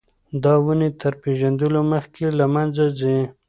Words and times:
دا 0.43 0.53
ونې 0.65 0.89
تر 1.01 1.13
پېژندلو 1.21 1.79
مخکې 1.93 2.25
له 2.39 2.45
منځه 2.53 2.85
ځي. 2.99 3.17